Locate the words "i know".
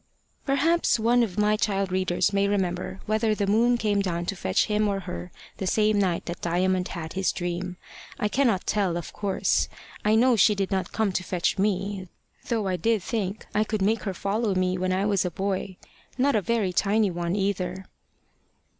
10.03-10.35